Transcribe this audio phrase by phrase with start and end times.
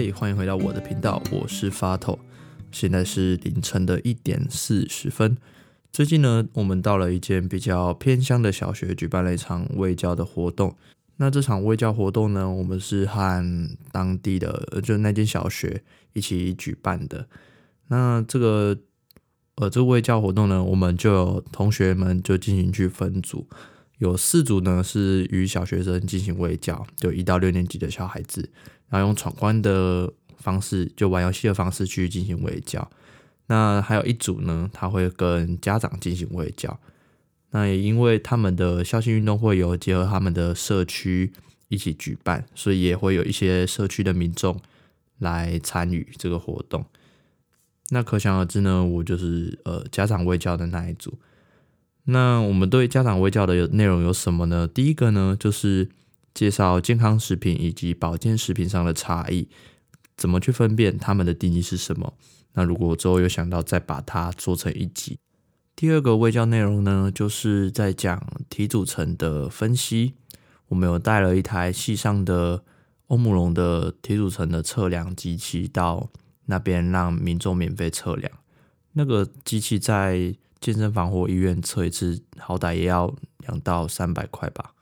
[0.00, 2.16] 嘿欢迎回到我的频道，我是发头。
[2.70, 5.36] 现在是凌晨的一点四十分。
[5.90, 10.76] 最近呢，我们到了一间比较偏乡的小学，举办了一场卫教的活动。
[11.16, 17.26] 那这场卫教活动呢，我们是和当地的，就那间小学一起举办的。
[17.88, 18.78] 那这个，
[19.56, 23.48] 呃，这个卫教活动呢，我们就有同学们就进行去分组，
[23.98, 28.48] 有四组呢是与小学生进行卫教，就一到六年级的小孩子，
[28.88, 32.88] 然后用闯关的方式，就玩游戏的方式去进行卫教。
[33.48, 36.78] 那还有一组呢，他会跟家长进行卫教。
[37.50, 41.32] 那也因为他们的校庆运动会有结合他们的社区
[41.68, 44.60] 一起举办，所以也会有一些社区的民众
[45.18, 46.84] 来参与这个活动。
[47.88, 51.18] 那可想而知呢，我就是呃家长卫教的那一组。
[52.10, 54.66] 那我们对家长卫教的内容有什么呢？
[54.66, 55.88] 第一个呢，就是
[56.32, 59.48] 介绍健康食品以及保健食品上的差异，
[60.16, 62.14] 怎么去分辨它们的定义是什么。
[62.54, 65.18] 那如果我之后有想到再把它做成一集。
[65.76, 70.14] 第二个卫教内容呢，就是在讲体组成的分析。
[70.68, 72.62] 我们有带了一台系上的
[73.08, 76.10] 欧姆龙的体组成的测量机器到。
[76.50, 78.32] 那边让民众免费测量，
[78.92, 84.74] 那个机器在健身房或医院测一次，好歹也要两到三百块吧。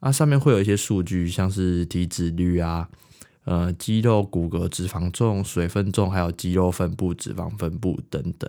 [0.00, 2.88] 啊，上面会有一些数据，像是体脂率啊，
[3.44, 8.48] 呃，肌肉、骨骼、脂肪重、水分重，还有肌肉分布、脂肪分布等等。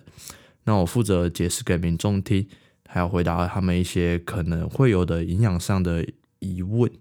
[0.65, 2.47] 那我负责解释给民众听，
[2.87, 6.05] 还有回答他们一些可能会有的营养上的
[6.39, 6.91] 疑问。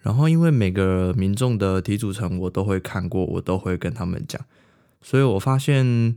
[0.00, 4.40] 然后，因为每个民众的体组成我都会看过，我都会跟他们讲，
[5.02, 6.16] 所以我发现，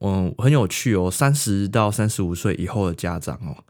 [0.00, 1.10] 嗯，很有趣哦。
[1.10, 3.64] 三十到三十五岁以后的家长哦，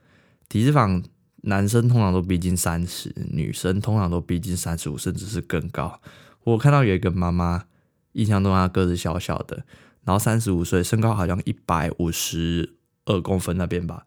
[0.48, 1.04] 体脂肪
[1.42, 6.00] 男生通常都逼近三十，女生通常都逼近三十五，甚至是更高。
[6.44, 7.66] 我看到有一个妈妈，
[8.12, 9.64] 印象中她个子小小的，
[10.04, 14.06] 然后三十五岁，身高好像一百五十二公分那边吧，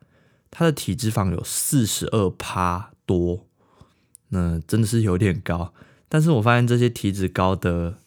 [0.51, 3.45] 她的体脂肪有四十二趴多。
[4.31, 5.73] 那真的是有点高，
[6.07, 7.97] 但是我发现这些体脂高的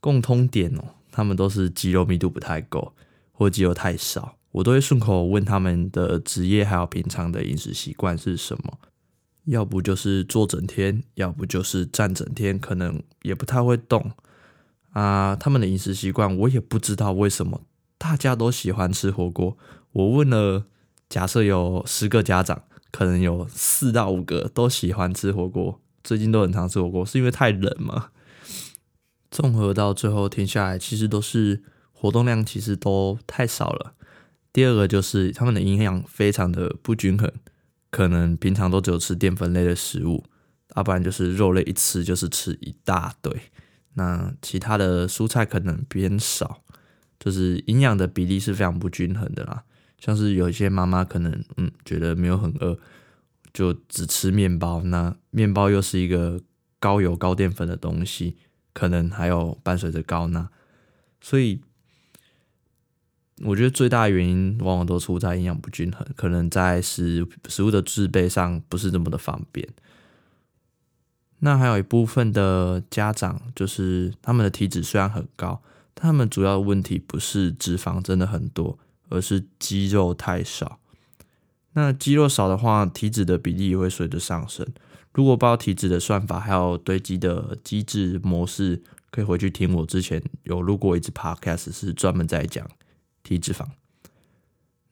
[0.00, 2.94] 共通点哦，他们都是肌肉密度不太够，
[3.32, 4.36] 或肌肉太少。
[4.52, 8.78] 我都会顺口问他们的职业还有平常的饮食习惯是什么，
[9.46, 14.12] 要不就是坐整天，要不就是站整天，可能也不太会动
[14.92, 15.34] 啊。
[15.34, 17.62] 他们的饮食习惯我也不知道为什么
[17.98, 19.56] 大家都喜欢吃火锅。
[19.92, 20.66] 我问了，
[21.08, 22.62] 假设有十个家长。
[22.92, 28.10] 可能有四到五个都喜欢吃火锅，最近都很常吃火锅，是因为太冷吗？
[29.30, 31.62] 综合到最后听下来，其实都是
[32.02, 33.94] 活动量其实都太少了。
[34.52, 37.32] 第二个就是他们的营养非常的不均衡，
[37.92, 40.24] 可能平常都只有吃淀粉类的食物，
[40.74, 43.32] 要不然就是肉类一吃就是吃一大堆，
[43.94, 46.64] 那其他的蔬菜可能偏少，
[47.20, 49.62] 就是营养的比例是非常不均衡的啦。
[50.00, 52.76] 像是有一些妈妈可能嗯觉得没有很饿，
[53.54, 54.82] 就只吃面包。
[54.82, 56.40] 那面包又是一个
[56.80, 58.38] 高油高淀粉的东西，
[58.74, 60.48] 可能还有伴随着高钠，
[61.20, 61.60] 所以
[63.44, 69.68] 我觉得最大的原因往往都出在营养不均衡，可能在食食物的制备上不是那么的方便。
[71.40, 75.62] 那还有一部分的家长，就是他们的体脂虽然很高，
[75.94, 78.78] 但他们主要的问题不是脂肪真的很多。
[79.08, 80.78] 而是肌肉太少，
[81.74, 84.66] 那肌肉少的话，体脂的比例也会随着上升。
[85.12, 92.66] 如果不知道体脂的算法还有堆积的机制模式，可以回去听我之前有录过一支 podcast，是专门在讲
[93.22, 93.66] 体脂肪。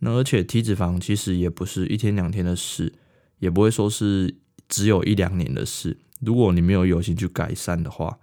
[0.00, 2.94] 那而且体脂肪其实也不是一天两天的事，
[3.38, 4.36] 也不会说是
[4.68, 5.98] 只有一两年的事。
[6.20, 8.18] 如果你没有有心去改善的话，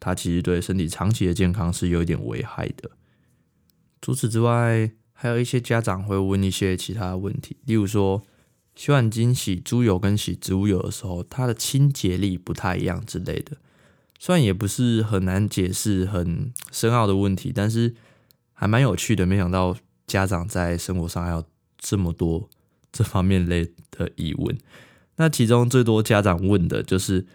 [0.00, 2.90] 它其实对身体长期的健康是有一点危害的。
[4.00, 8.22] 除此之外，还有一些家长会问一些其他的问题，例如说
[8.74, 13.56] 洗碗精洗猪油跟洗植物油的时候，它的清洁力不太一样之类的。
[14.18, 17.94] 虽然也不是很难解释、很深奥的问题，但是
[18.62, 19.26] 还蛮有趣的。
[19.26, 19.76] 没想到
[20.06, 21.44] 家长在生活上还有
[21.76, 22.48] 这么多
[22.92, 24.56] 这方面类的疑问。
[25.16, 27.26] 那其中最多家长问的就是，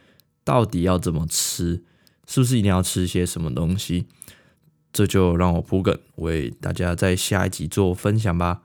[0.46, 1.84] 到底要怎么吃？
[2.26, 4.06] 是不是一定要吃些什么东西？
[4.94, 8.62] 这就让我铺梗，为大家在下一集做分享吧。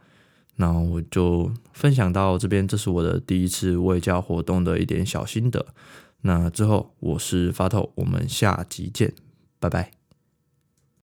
[0.55, 5.67] 那我就分享到这边，这是我的第一次卫教活动的一点小心得。
[6.20, 9.12] 那之后我是发透，我们下集见，
[9.58, 10.01] 拜拜。